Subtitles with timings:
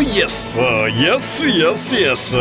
[0.00, 0.58] yes,
[0.92, 2.32] yes, yes, yes.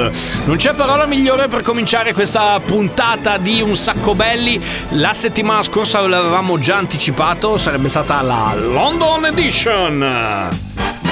[0.46, 4.62] Non c'è parola migliore per cominciare questa puntata di Un sacco belli.
[4.90, 11.05] La settimana scorsa l'avevamo già anticipato, sarebbe stata la London Edition.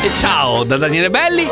[0.00, 1.44] E ciao da Daniele Belli.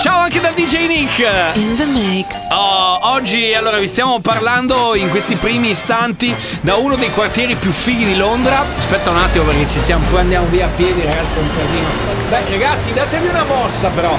[0.00, 1.18] Ciao anche da DJ Nick.
[1.56, 2.48] In the mix.
[2.50, 7.70] Oh, oggi allora vi stiamo parlando in questi primi istanti da uno dei quartieri più
[7.70, 8.64] fighi di Londra.
[8.78, 11.88] Aspetta un attimo perché ci siamo, poi andiamo via a piedi, ragazzi, è un casino.
[12.30, 14.16] Beh, ragazzi, datevi una mossa però.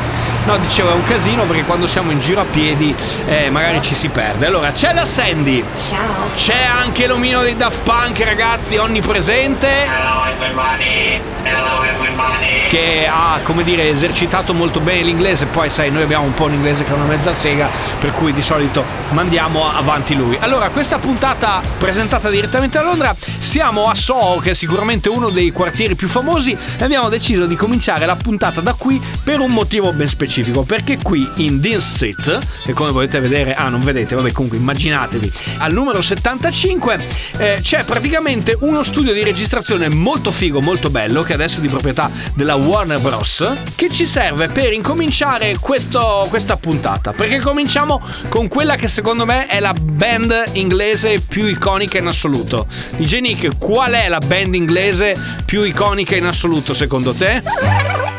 [0.47, 3.93] No, dicevo, è un casino perché quando siamo in giro a piedi eh, magari ci
[3.93, 4.45] si perde.
[4.45, 5.61] Allora, c'è la Sandy.
[5.75, 6.29] Ciao.
[6.37, 9.67] C'è anche l'omino dei Daft Punk, ragazzi, onnipresente.
[9.67, 12.67] Hello everybody, hello everybody.
[12.69, 16.53] che ha, come dire, esercitato molto bene l'inglese, poi sai, noi abbiamo un po' un
[16.53, 20.37] inglese che è una mezza sega, per cui di solito mandiamo avanti lui.
[20.39, 25.51] Allora, questa puntata presentata direttamente da Londra, siamo a Soho, che è sicuramente uno dei
[25.51, 29.91] quartieri più famosi, e abbiamo deciso di cominciare la puntata da qui per un motivo
[29.93, 34.31] ben specifico, perché qui in Dean Street, che come potete vedere, ah non vedete, vabbè
[34.31, 37.05] comunque immaginatevi, al numero 75
[37.37, 41.69] eh, c'è praticamente uno studio di registrazione molto figo, molto bello, che adesso è di
[41.69, 43.45] proprietà della Warner Bros.
[43.75, 47.13] Che ci serve per incominciare questo- questa puntata.
[47.13, 47.99] Perché cominciamo
[48.29, 52.67] con quella che secondo me è la band inglese più iconica in assoluto.
[52.97, 55.15] DJ Nick, qual è la band inglese
[55.45, 58.16] più iconica in assoluto secondo te?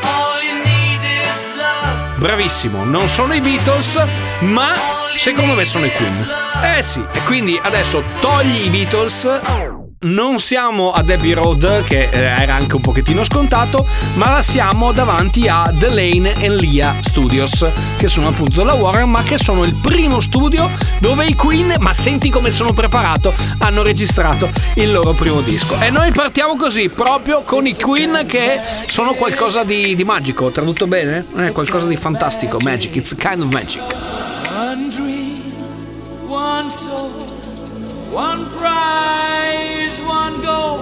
[2.19, 4.05] Bravissimo, non sono i Beatles,
[4.41, 4.75] ma
[5.17, 6.27] secondo me sono i Queen.
[6.77, 9.78] Eh sì, e quindi adesso togli i Beatles.
[10.01, 14.93] Non siamo a Abbey Road, che eh, era anche un pochettino scontato, ma la siamo
[14.93, 17.67] davanti a The Lane and Lia Studios,
[17.97, 20.71] che sono appunto della Warner, ma che sono il primo studio
[21.01, 25.77] dove i Queen, ma senti come sono preparato, hanno registrato il loro primo disco.
[25.81, 30.87] E noi partiamo così, proprio con i Queen che sono qualcosa di, di magico, tradotto
[30.87, 31.27] bene?
[31.35, 33.83] È qualcosa di fantastico, magic, it's kind of magic.
[34.55, 35.35] One dream,
[36.29, 37.28] one soul,
[38.13, 40.79] one prize, one goal,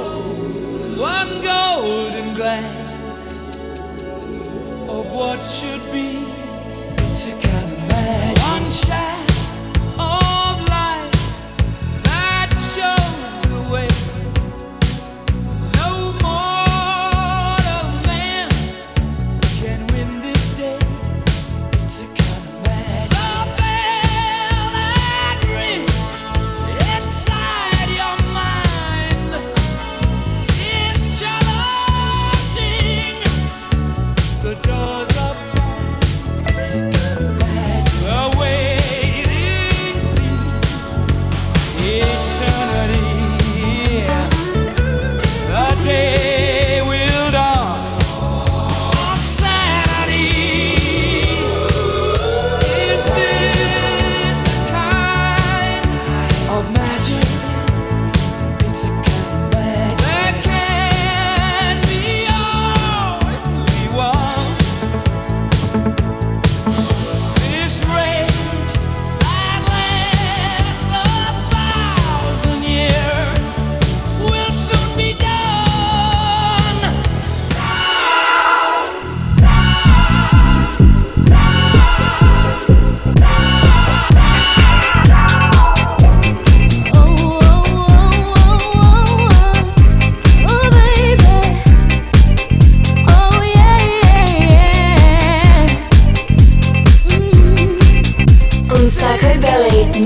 [0.97, 3.35] one golden glance
[4.89, 6.27] of what should be.
[7.05, 8.43] It's a kind of magic.
[8.43, 8.71] One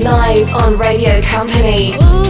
[0.03, 2.20] Live on Radio Company.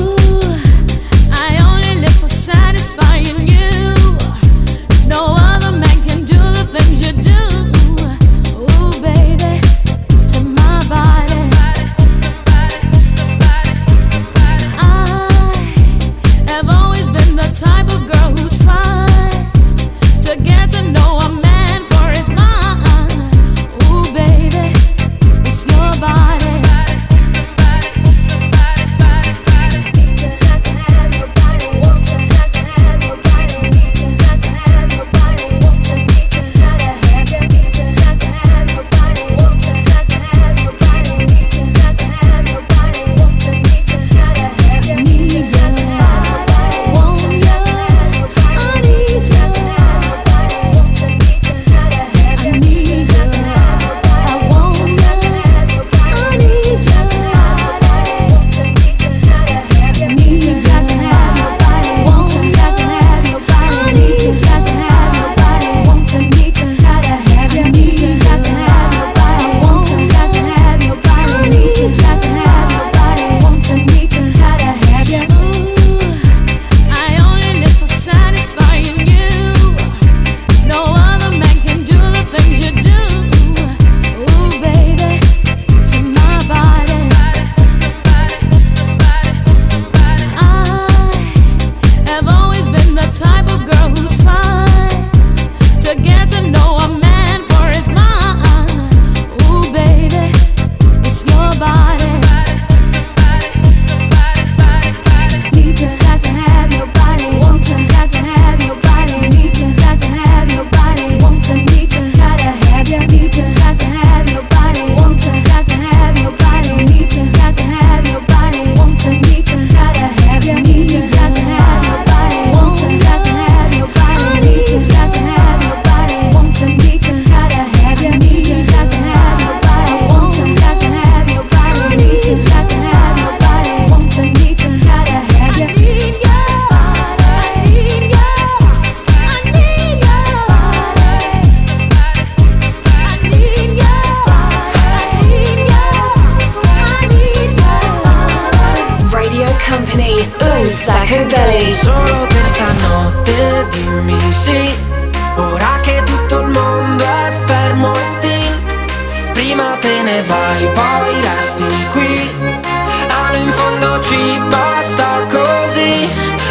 [163.82, 166.08] Fondo ci basta così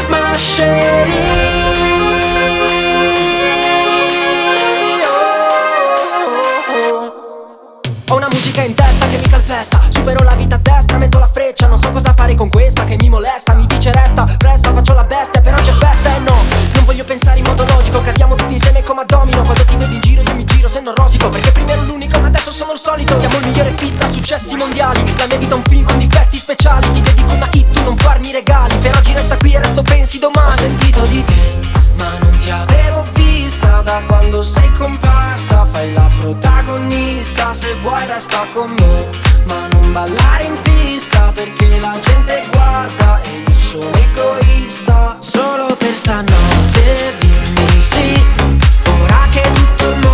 [0.08, 0.18] Ma
[8.08, 11.28] Ho una musica in testa che mi calpesta Supero la vita a destra, metto la
[11.28, 14.94] freccia Non so cosa fare con questa che mi molesta Mi dice resta, presta, faccio
[14.94, 16.36] la bestia Però c'è festa e no
[16.74, 19.92] Non voglio pensare in modo logico Cadiamo tutti insieme come a domino Quando ti vedo
[19.92, 20.09] in giro
[20.80, 23.14] sendo rosico Perché prima ero l'unico ma adesso sono il solito.
[23.14, 25.02] Siamo il migliore fit tra successi mondiali.
[25.16, 26.90] La mia vita è un film con difetti speciali.
[26.90, 28.74] Ti dedico una hit, tu non farmi regali.
[28.76, 30.52] Per oggi resta qui e resto pensi domani.
[30.52, 33.82] Ho sentito di te ma non ti avevo vista.
[33.82, 39.08] Da quando sei comparsa Fai la protagonista, se vuoi resta con me
[39.46, 45.16] Ma non ballare in pista perché la gente guarda E io sono egoista.
[45.18, 48.22] Solo per stanotte dimmi sì.
[49.02, 50.09] Ora che tutto il mondo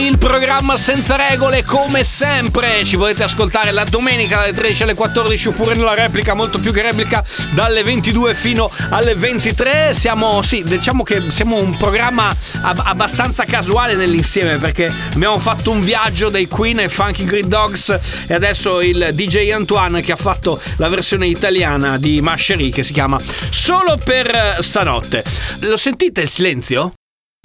[0.00, 2.84] belli il programma senza regole come sempre.
[2.84, 6.82] Ci potete ascoltare la domenica dalle 13 alle 14 oppure nella replica, molto più che
[6.82, 9.92] replica, dalle 22 fino alle 23.
[9.94, 15.80] Siamo, sì, diciamo che siamo un programma ab- abbastanza casuale nell'insieme perché abbiamo fatto un
[15.80, 20.60] viaggio dei Queen e Funky Grid Dogs e adesso il DJ Antoine che ha fatto
[20.76, 23.18] la versione italiana di Mashery che si chiama
[23.50, 25.24] Solo per eh, stanotte.
[25.60, 26.92] Lo sentite il silenzio?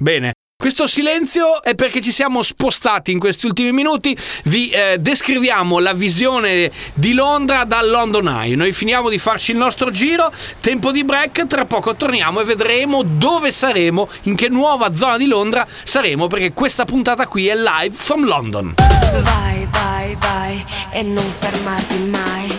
[0.02, 0.34] Bene.
[0.58, 4.18] Questo silenzio è perché ci siamo spostati in questi ultimi minuti.
[4.46, 8.56] Vi eh, descriviamo la visione di Londra dal London Eye.
[8.56, 10.32] Noi finiamo di farci il nostro giro.
[10.62, 11.46] Tempo di break.
[11.48, 16.28] Tra poco torniamo e vedremo dove saremo, in che nuova zona di Londra saremo.
[16.28, 18.76] Perché questa puntata qui è live from London.
[19.22, 22.58] Vai, vai, vai e non fermarti mai.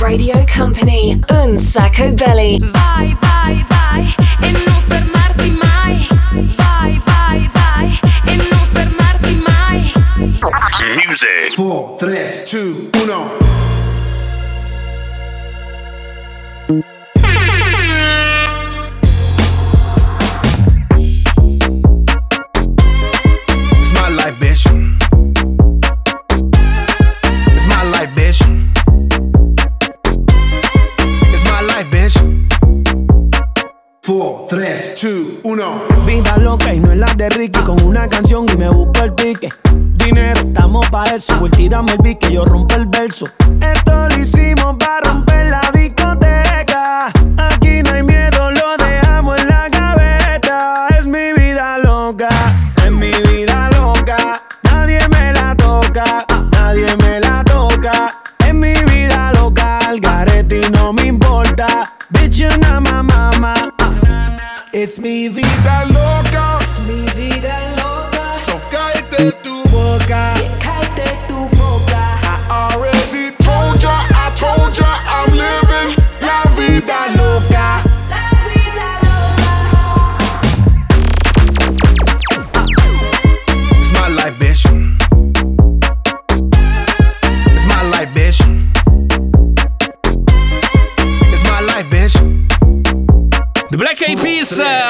[0.00, 2.58] Radio Company, un sacco belly.
[2.58, 6.13] Vai, vai, vai e non fermarti mai.
[6.34, 9.92] Vai, vai, vai e non fermarti mai.
[11.06, 11.54] Music.
[11.54, 14.03] 4, 3, 2, 1.
[34.06, 35.12] 4, 3, 2,
[35.44, 35.82] 1.
[36.06, 39.14] Vida loca y no es la de Ricky Con una canción y me busco el
[39.14, 39.48] pique.
[39.72, 43.24] Dinero, estamos pa' eso Voy tirame el pique, yo rompo el verso.
[43.62, 45.46] Esto lo hicimos para romper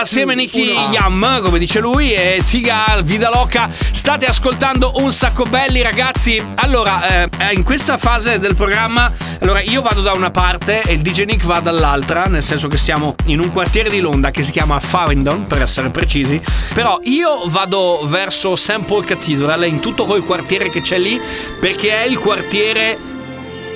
[0.05, 3.69] assieme a Nicky Yam, come dice lui, e Tiga Vida Loca.
[3.71, 6.41] State ascoltando un sacco belli, ragazzi.
[6.57, 11.01] Allora, eh, in questa fase del programma, allora io vado da una parte e il
[11.01, 14.53] DJ Nick va dall'altra, nel senso che siamo in un quartiere di Londra che si
[14.53, 16.39] chiama Farringdon, per essere precisi.
[16.75, 18.85] Però io vado verso St.
[18.85, 21.19] Paul Cathedral, in tutto quel quartiere che c'è lì,
[21.59, 23.13] perché è il quartiere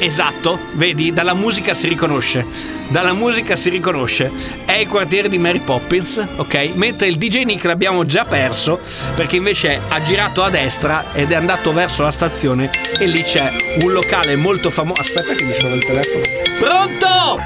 [0.00, 2.46] Esatto, vedi, dalla musica si riconosce.
[2.88, 4.32] Dalla musica si riconosce.
[4.64, 6.70] È il quartiere di Mary Poppins, ok?
[6.74, 8.80] Mentre il DJ Nick l'abbiamo già perso
[9.14, 13.50] perché invece ha girato a destra ed è andato verso la stazione e lì c'è
[13.82, 15.00] un locale molto famoso.
[15.00, 16.24] Aspetta che mi suona il telefono.
[16.58, 17.42] Pronto?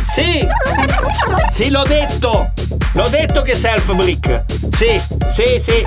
[0.00, 0.46] Sì!
[1.50, 2.52] Sì, l'ho detto!
[2.94, 4.44] L'ho detto che sei Alfa Brick!
[4.70, 5.84] Sì, sì, sì!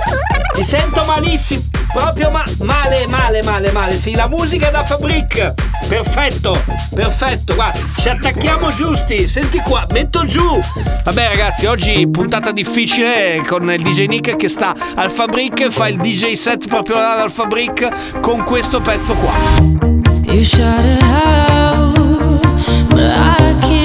[0.54, 1.75] Ti sento malissimo!
[1.96, 3.98] Proprio ma- male, male, male, male!
[3.98, 5.54] Sì, la musica è da Fabric!
[5.88, 6.62] Perfetto!
[6.94, 7.56] Perfetto!
[7.56, 9.30] Guarda, ci attacchiamo giusti!
[9.30, 10.60] Senti qua, metto giù!
[11.06, 15.96] Vabbè ragazzi, oggi puntata difficile con il DJ Nick che sta al Fabric, fa il
[15.96, 19.32] DJ set proprio là dal Fabric con questo pezzo qua.
[20.24, 21.98] You shout it out,
[22.90, 23.85] but I can't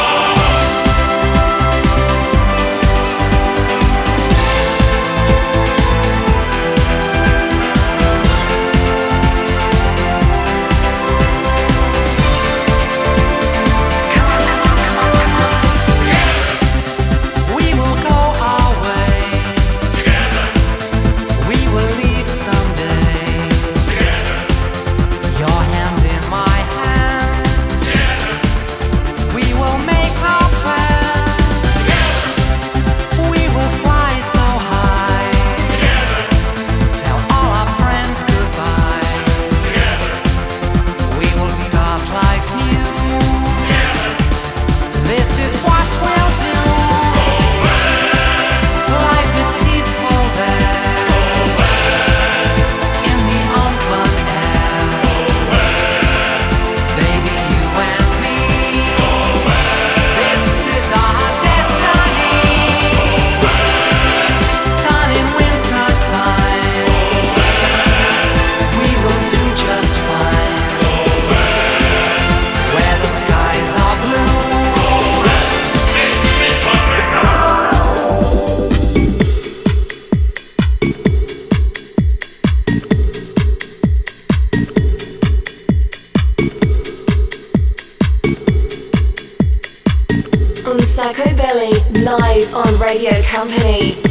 [92.49, 94.10] On Radio Company.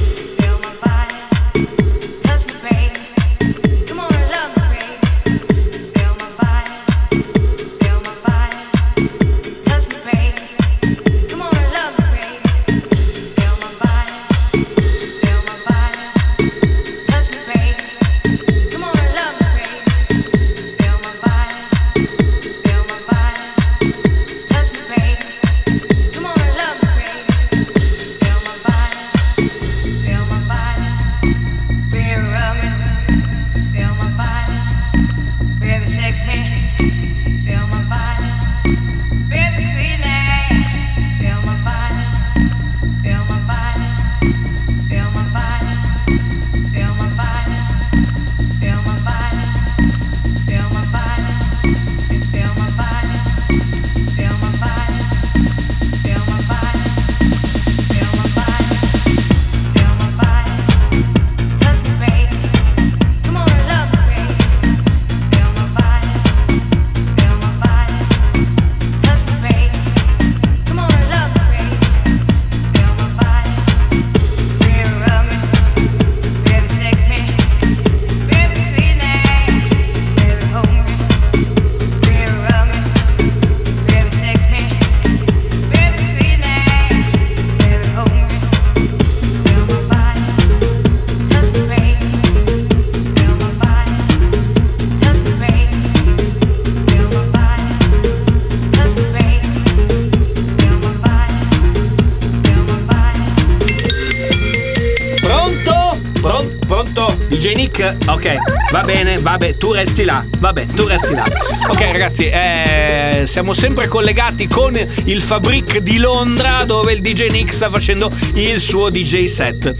[108.93, 111.25] Bene, vabbè, tu resti là, vabbè, tu resti là.
[111.69, 117.53] Ok ragazzi, eh, siamo sempre collegati con il Fabric di Londra dove il DJ Nick
[117.53, 119.73] sta facendo il suo DJ set.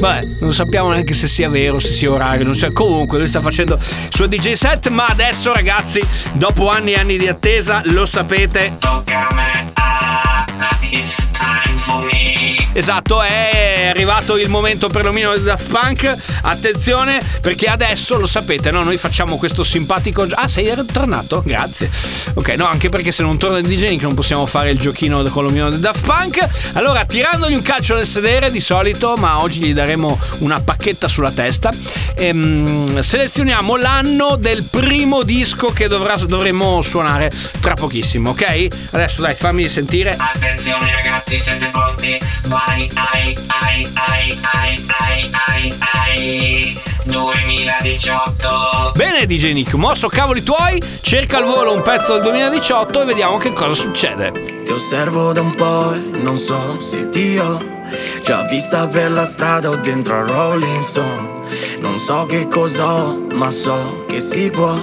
[0.00, 2.66] Vabbè, non sappiamo neanche se sia vero, se sia orario, non so.
[2.72, 7.16] Comunque lui sta facendo il suo DJ set, ma adesso ragazzi, dopo anni e anni
[7.16, 9.66] di attesa, lo sapete, Tocca a me.
[9.74, 10.44] Ah,
[10.90, 12.37] it's time for me.
[12.78, 16.14] Esatto, è arrivato il momento per l'omino di Daft Punk.
[16.42, 18.84] Attenzione, perché adesso lo sapete, no?
[18.84, 20.24] Noi facciamo questo simpatico.
[20.30, 21.42] Ah, sei tornato?
[21.44, 21.90] Grazie.
[22.34, 25.24] Ok, no, anche perché se non torna il DJ Nick non possiamo fare il giochino
[25.24, 26.46] con l'omino di Daft Punk.
[26.74, 31.32] Allora, tirandogli un calcio nel sedere di solito, ma oggi gli daremo una pacchetta sulla
[31.32, 31.72] testa.
[32.14, 38.66] Ehm, selezioniamo l'anno del primo disco che dovrà- dovremo suonare tra pochissimo, ok?
[38.92, 40.14] Adesso dai, fammi sentire.
[40.16, 42.18] Attenzione ragazzi, siete pronti?
[42.46, 46.80] Vai, ai, ai, ai, ai, ai, ai, ai.
[47.04, 48.92] 2018.
[48.94, 53.38] Bene DJ Nick, mosso cavoli tuoi, cerca al volo un pezzo del 2018 e vediamo
[53.38, 54.62] che cosa succede.
[54.64, 57.76] Ti osservo da un po' e non so se ti ho
[58.22, 61.36] già vista per la strada o dentro a Rolling Stone.
[61.80, 64.76] Non so che cosa ho, ma so che si può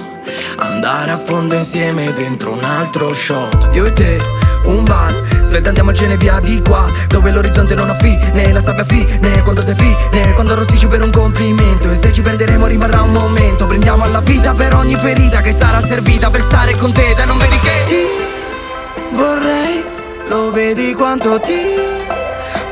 [0.56, 3.68] andare a fondo insieme dentro un altro shot.
[3.74, 4.20] Io e te,
[4.66, 5.72] un bar, svelta
[6.16, 10.52] via di qua, dove l'orizzonte non ha fine, la sabbia fine, quando sei fine, quando
[10.52, 11.90] arrossisci per un complimento.
[11.90, 15.80] E se ci perderemo rimarrà un momento, prendiamo alla vita per ogni ferita che sarà
[15.80, 19.84] servita per stare con te, dai non vedi che ti vorrei,
[20.28, 21.60] lo vedi quanto ti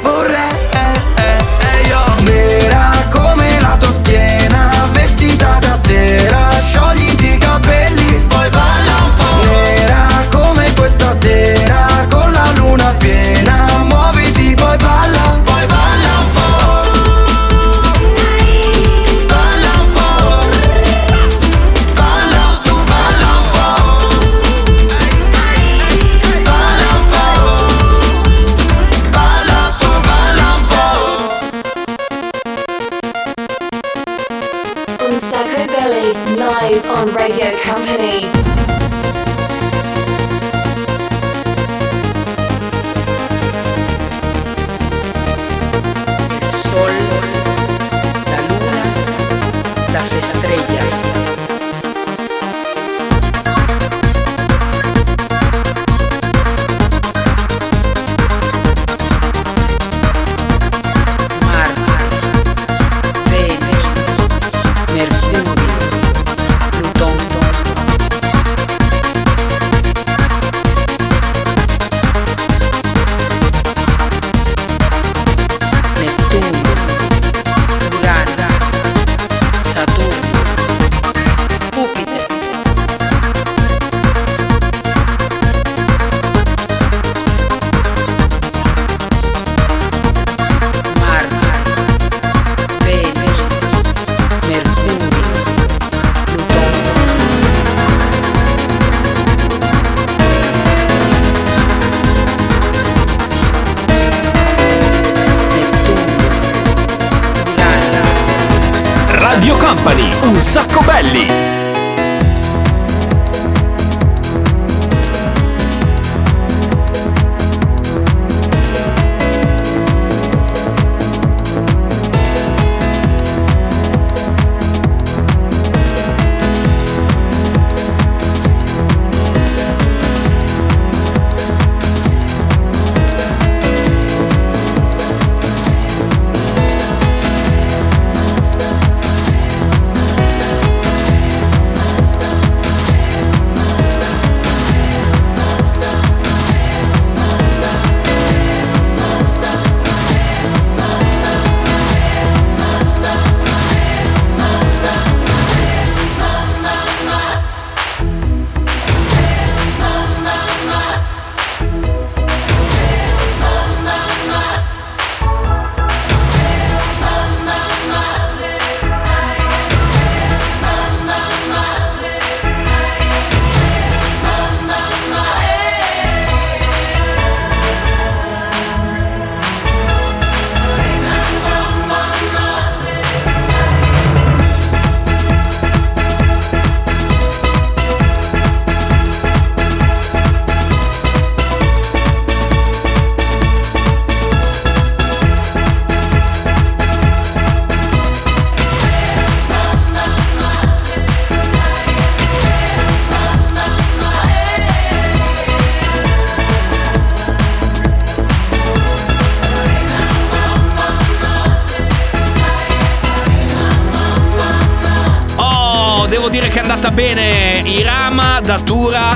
[0.02, 0.52] vorrei.
[0.70, 2.22] eh, eh, io.
[2.24, 8.03] Nera come la tua schiena, vestita da sera, sciogliti i capelli,
[110.34, 111.63] un sacco belli.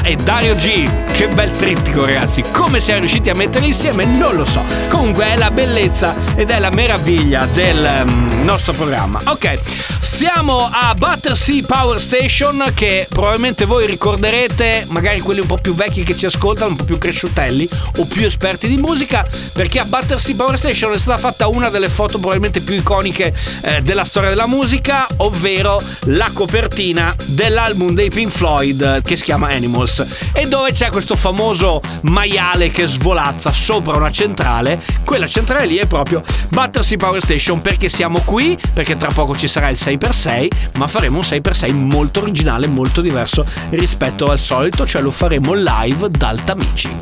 [0.08, 0.88] E Dario G.
[1.12, 2.42] Che bel trittico, ragazzi.
[2.50, 4.64] Come siamo riusciti a metterli insieme non lo so.
[4.88, 9.20] Comunque è la bellezza ed è la meraviglia del mm, nostro programma.
[9.24, 9.58] Ok,
[9.98, 16.04] siamo a Battersea Power Station che probabilmente voi ricorderete, magari quelli un po' più vecchi
[16.04, 20.36] che ci ascoltano, un po' più cresciutelli o più esperti di musica, perché a Battersea
[20.36, 24.46] Power Station è stata fatta una delle foto probabilmente più iconiche eh, della storia della
[24.46, 29.97] musica, ovvero la copertina dell'album dei Pink Floyd eh, che si chiama Animals
[30.32, 34.80] e dove c'è questo famoso maiale che svolazza sopra una centrale.
[35.04, 39.48] Quella centrale lì è proprio Battersea Power Station perché siamo qui, perché tra poco ci
[39.48, 45.02] sarà il 6x6, ma faremo un 6x6 molto originale, molto diverso rispetto al solito, cioè
[45.02, 46.96] lo faremo live dal Tamici.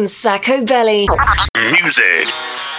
[0.00, 1.04] Un Sacco Belly.
[1.54, 2.69] Music.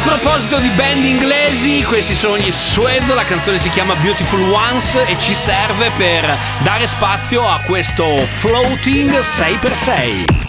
[0.00, 5.16] Proposito di band inglesi, questi sono gli Suede, la canzone si chiama Beautiful Ones e
[5.18, 10.46] ci serve per dare spazio a questo floating 6x6.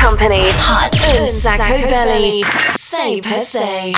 [0.00, 3.96] Company Hot Un Sacco Belly 6 per 6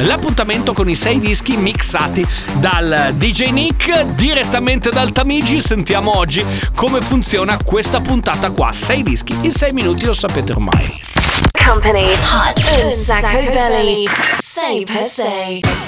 [0.00, 2.24] L'appuntamento con i sei dischi mixati
[2.58, 5.62] dal DJ Nick direttamente dal Tamigi.
[5.62, 8.72] Sentiamo oggi come funziona questa puntata qua.
[8.72, 11.15] Sei dischi in sei minuti, lo sapete ormai.
[11.56, 14.08] Company Hot Un Sacco Belly
[14.40, 15.86] 6 per 6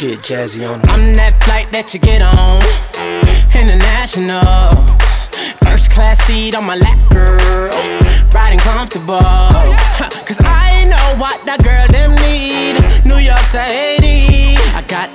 [0.00, 0.80] Get jazzy on.
[0.88, 2.64] I'm that flight that you get on.
[3.52, 4.40] International.
[5.62, 7.68] First class seat on my lap, girl.
[8.32, 9.20] Riding comfortable.
[10.24, 12.80] Cause I know what that girl them need.
[13.04, 14.56] New York to Haiti.
[14.72, 15.14] I got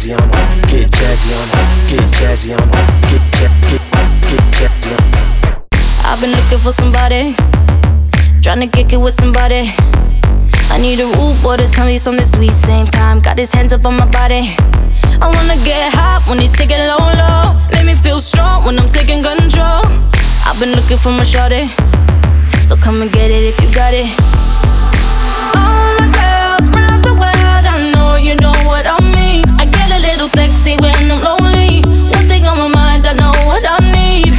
[0.00, 3.82] Jazzy on her, get jazzy on her, get jazzy on her, get ja- get
[4.22, 5.64] get jazzy on.
[6.04, 7.34] I've been looking for somebody,
[8.40, 9.74] trying to kick it with somebody.
[10.70, 12.52] I need a rude boy to tell me something sweet.
[12.52, 14.56] Same time, got his hands up on my body.
[15.20, 17.60] I wanna get hot when he take it low, low.
[17.72, 19.84] Make me feel strong when I'm taking control.
[20.46, 21.68] I've been looking for my shorty,
[22.66, 24.08] so come and get it if you got it.
[25.60, 28.99] All my girls round the world, I know you know what I
[30.60, 31.80] sexy when I'm lonely.
[32.12, 34.34] One thing on my mind, I know what I need.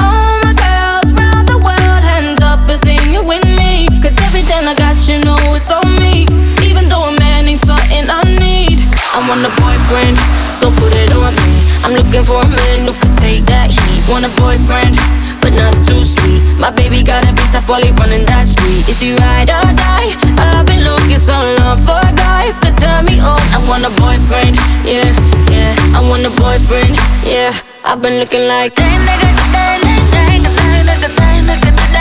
[0.00, 3.86] All my girls round the world, hands up and sing it with me.
[4.00, 6.26] Cause everything I got, you know it's on me.
[6.64, 8.80] Even though a man ain't something I need.
[9.12, 10.16] I want a boyfriend,
[10.60, 11.54] so put it on me.
[11.84, 14.02] I'm looking for a man who could take that heat.
[14.08, 14.96] Want a boyfriend,
[15.40, 16.40] but not too sweet.
[16.56, 18.88] My baby gotta be tough while he running that street.
[18.88, 20.16] Is he ride or die?
[20.40, 22.63] I've been looking so long for a guy
[22.94, 23.38] turn me on.
[23.52, 25.10] I want a boyfriend, yeah,
[25.50, 25.74] yeah.
[25.94, 27.52] I want a boyfriend, yeah.
[27.84, 28.78] I've been looking like.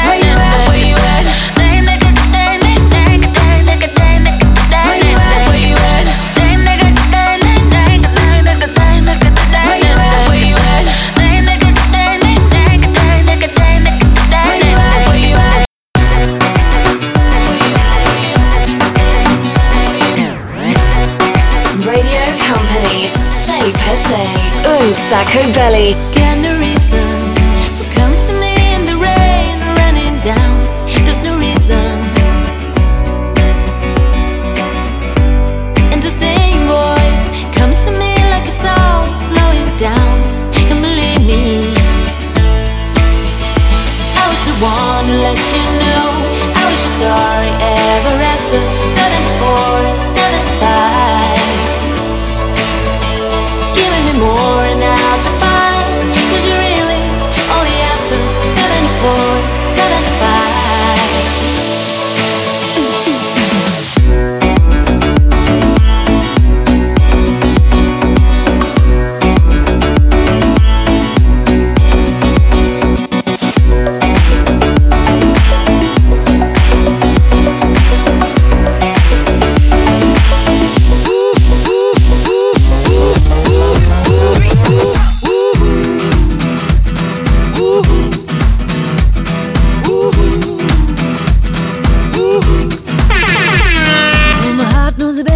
[0.06, 0.93] Where you at?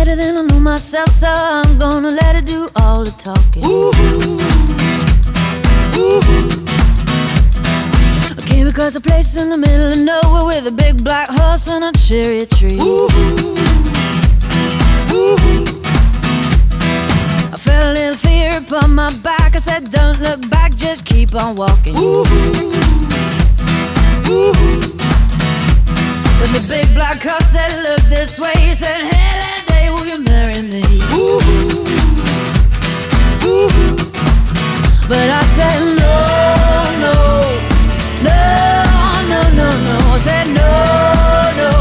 [0.08, 3.64] Better than I know myself, so I'm gonna let it do all the talking.
[8.38, 11.68] I came across a place in the middle of nowhere with a big black horse
[11.68, 12.80] and a cherry tree.
[17.54, 19.56] I felt a little fear upon my back.
[19.56, 21.96] I said, Don't look back, just keep on walking.
[26.40, 29.47] When the big black car said, Look this way, he said, Hey, that day, will
[30.08, 30.84] you marry me?
[31.12, 31.42] Ooh,
[33.44, 33.96] ooh.
[35.10, 36.16] But I said, No,
[37.04, 37.16] no,
[38.24, 38.40] no,
[39.32, 39.96] no, no, no.
[40.14, 40.70] I said, No,
[41.60, 41.72] no,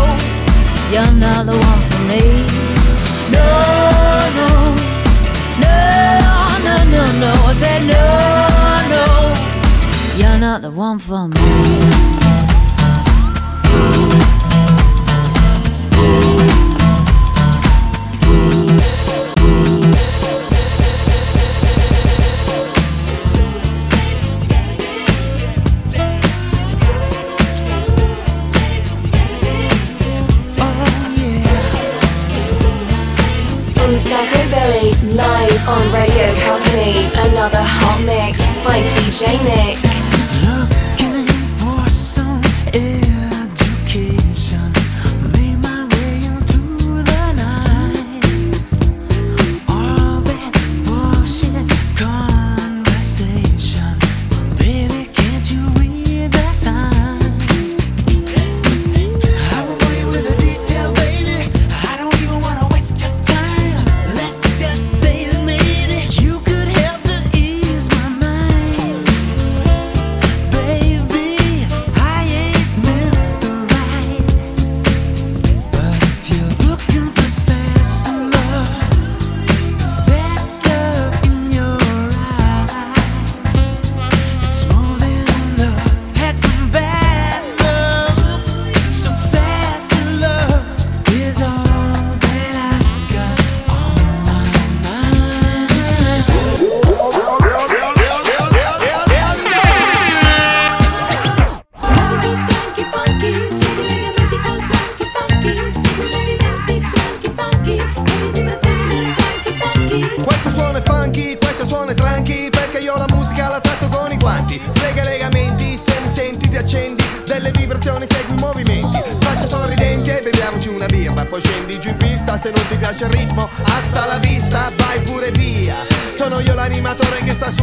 [0.93, 2.23] you're not the one for me.
[3.31, 3.47] No,
[4.39, 4.49] no,
[5.63, 5.77] no,
[6.67, 7.31] no, no, no.
[7.47, 8.03] I said, No,
[8.95, 9.05] no,
[10.19, 12.56] you're not the one for me.
[35.17, 37.09] Live on Radio Company.
[37.31, 39.79] Another hot mix by DJ Nick.
[41.57, 43.06] for some education.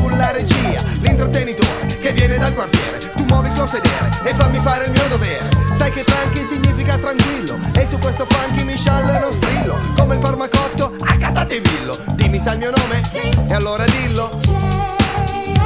[0.03, 0.81] sulla regia.
[0.99, 2.99] L'intrattenitore che viene dal quartiere.
[3.15, 5.49] Tu muovi il tuo sedere e fammi fare il mio dovere.
[5.77, 7.57] Sai che tranqui significa tranquillo.
[7.73, 9.79] E su questo funky mi sciallo e non strillo.
[9.95, 11.97] Come il parmacotto a catatevillo.
[12.15, 13.01] Dimmi sai il mio nome?
[13.03, 13.29] Sì.
[13.47, 14.29] E allora dillo.
[14.41, 15.61] J-I-X.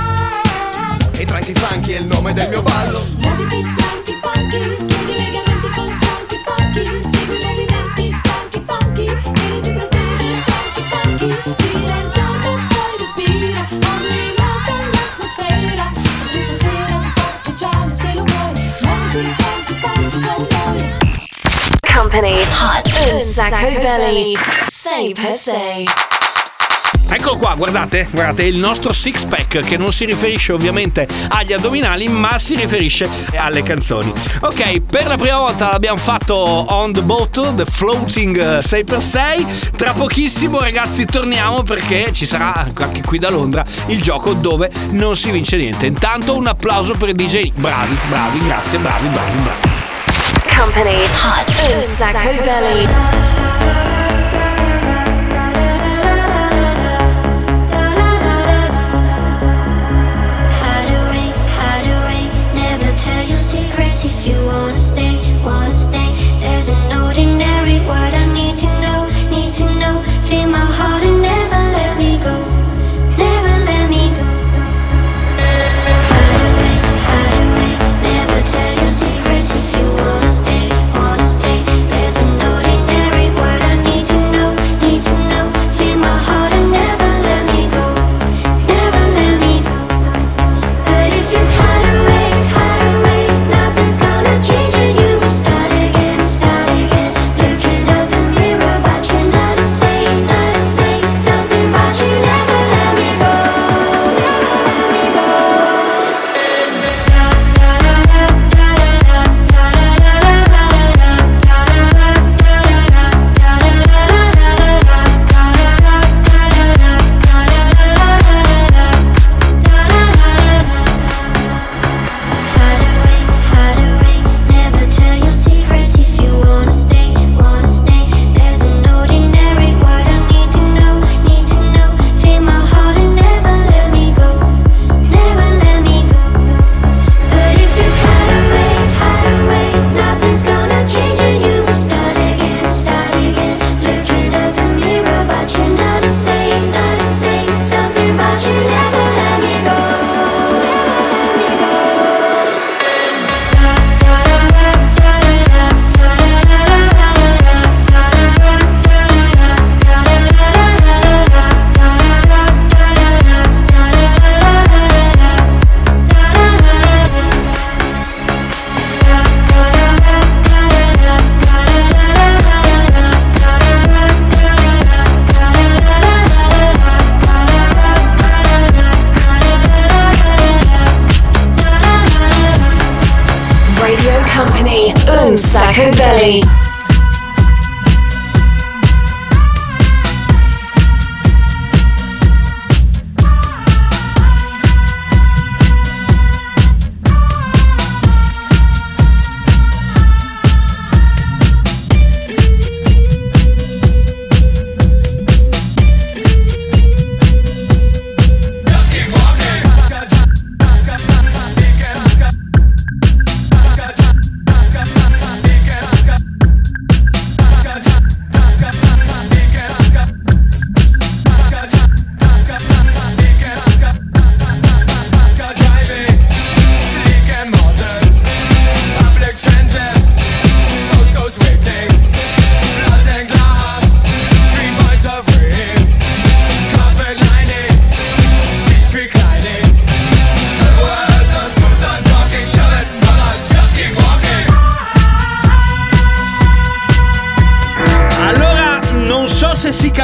[1.20, 3.77] E tranqui funky è il nome del mio ballo.
[22.18, 22.42] Company.
[22.42, 23.14] Hot.
[23.14, 24.36] Un sacco belly.
[24.68, 25.88] 6 per 6.
[27.10, 32.08] Eccolo qua, guardate, guardate, il nostro six pack che non si riferisce ovviamente agli addominali,
[32.08, 34.12] ma si riferisce alle canzoni.
[34.42, 39.76] Ok, per la prima volta l'abbiamo fatto on the boat, the floating eh, 6x6.
[39.78, 45.16] Tra pochissimo, ragazzi, torniamo perché ci sarà anche qui da Londra il gioco dove non
[45.16, 45.86] si vince niente.
[45.86, 47.52] Intanto un applauso per i DJ.
[47.54, 49.77] Bravi, bravi, grazie, bravi, bravi, bravi.
[50.58, 53.27] Company, Hot in Sacco Belly.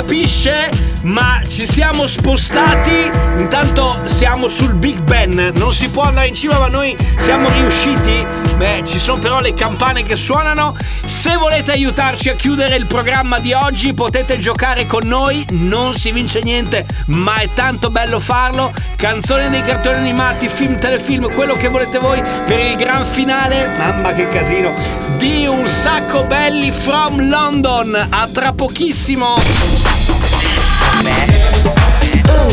[0.04, 0.70] capisce,
[1.04, 3.10] ma ci siamo spostati.
[3.38, 8.26] Intanto siamo sul Big Ben, non si può andare in cima, ma noi siamo riusciti.
[8.58, 10.76] Beh, ci sono però le campane che suonano.
[11.06, 15.46] Se volete aiutarci a chiudere il programma di oggi, potete giocare con noi.
[15.52, 18.74] Non si vince niente, ma è tanto bello farlo.
[18.98, 23.68] Canzone dei cartoni animati, film, telefilm, quello che volete voi per il gran finale.
[23.78, 24.74] Mamma che casino!
[25.18, 28.08] Di un sacco belli from London.
[28.10, 29.83] A tra pochissimo.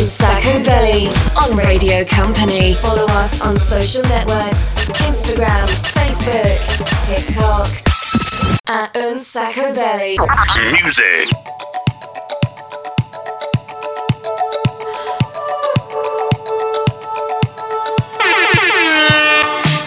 [0.04, 2.74] Sacco Belly on Radio Company.
[2.74, 6.58] Follow us on social networks Instagram, Facebook,
[7.06, 7.68] TikTok
[8.68, 10.18] at Un Sacco Belly.
[10.72, 11.28] Music.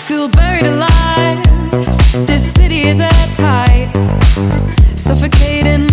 [0.08, 1.44] Feel buried alive.
[2.28, 3.92] This city is at tight,
[4.96, 5.93] suffocating.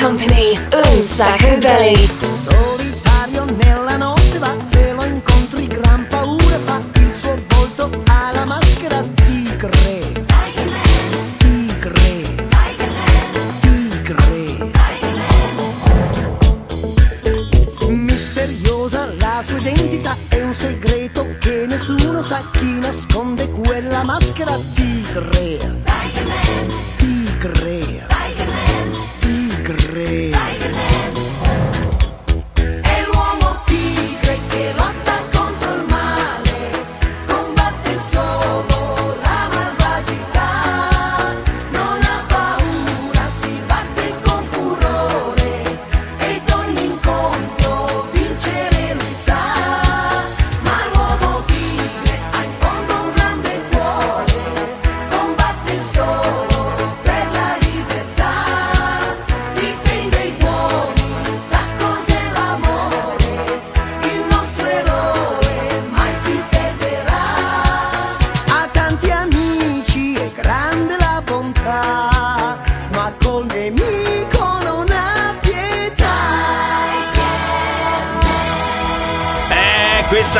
[0.00, 2.17] Company, un sacco belly.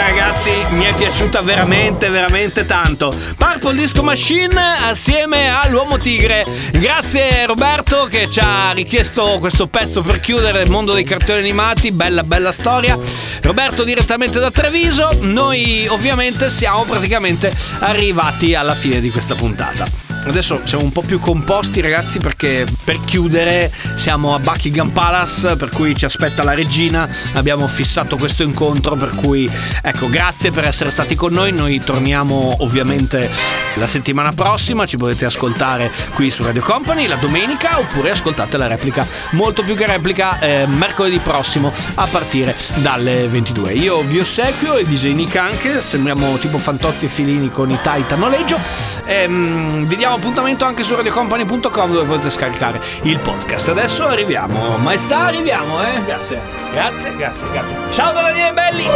[0.03, 3.15] Ragazzi, mi è piaciuta veramente, veramente tanto.
[3.37, 6.47] Purple Disco Machine assieme all'Uomo Tigre.
[6.73, 11.93] Grazie Roberto che ci ha richiesto questo pezzo per chiudere il mondo dei cartoni animati.
[11.93, 12.99] Bella, bella storia.
[13.43, 15.11] Roberto direttamente da Treviso.
[15.21, 20.08] Noi ovviamente siamo praticamente arrivati alla fine di questa puntata.
[20.29, 25.71] Adesso siamo un po' più composti ragazzi perché per chiudere siamo a Buckingham Palace per
[25.71, 29.51] cui ci aspetta la regina, abbiamo fissato questo incontro per cui
[29.83, 33.31] ecco grazie per essere stati con noi, noi torniamo ovviamente
[33.75, 38.67] la settimana prossima, ci potete ascoltare qui su Radio Company la domenica oppure ascoltate la
[38.67, 43.73] replica, molto più che replica eh, mercoledì prossimo a partire dalle 22.
[43.73, 48.59] Io vi ossequio e Nick anche, sembriamo tipo Fantozzi e Filini con i Titan noleggio.
[49.07, 53.69] Ehm, vi diamo appuntamento anche su radiocompany.com dove potete scaricare il podcast.
[53.69, 56.05] Adesso arriviamo, maestà, arriviamo, eh?
[56.05, 56.41] Grazie,
[56.73, 57.77] grazie, grazie, grazie.
[57.91, 58.87] Ciao da Daniele Belli!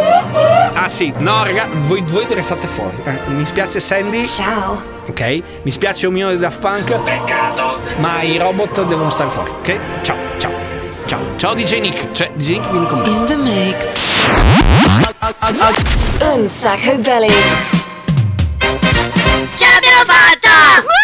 [0.74, 2.96] Ah sì, no raga, voi, voi restate fuori.
[3.04, 4.26] Eh, mi spiace Sandy.
[4.26, 4.80] Ciao.
[5.06, 5.42] Ok?
[5.62, 6.92] Mi spiace un mio di Daft Punk.
[7.00, 7.78] Peccato.
[7.98, 9.78] Ma i robot devono stare fuori, ok?
[10.02, 10.52] Ciao, ciao.
[11.06, 12.12] Ciao, ciao DJ Nick.
[12.12, 13.08] Cioè, DJ Nick vieni con me.
[13.08, 14.24] In the mix.
[16.20, 17.32] Un sacco belli.
[19.54, 21.01] Ce l'abbiamo fatta!